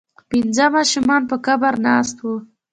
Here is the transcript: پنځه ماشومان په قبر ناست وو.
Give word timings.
پنځه 0.29 0.65
ماشومان 0.75 1.21
په 1.29 1.35
قبر 1.45 1.73
ناست 1.87 2.17
وو. 2.21 2.35